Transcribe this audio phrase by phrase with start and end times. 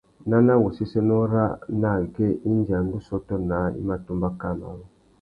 [0.29, 1.49] Nana wu séssénô râā
[1.81, 4.83] nà agüê indi a ndú sôtô naā i mà tumba kā marru.